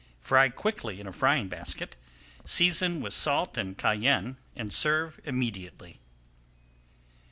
[0.19, 1.95] Fry quickly in a frying basket,
[2.43, 5.99] season with salt and cayenne, and serve immediately.